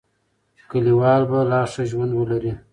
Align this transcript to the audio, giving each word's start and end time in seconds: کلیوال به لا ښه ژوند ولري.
کلیوال 0.69 1.21
به 1.29 1.39
لا 1.49 1.61
ښه 1.71 1.83
ژوند 1.89 2.11
ولري. 2.15 2.51